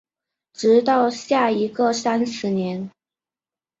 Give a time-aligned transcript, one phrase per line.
[0.53, 2.89] 直到下一个三十年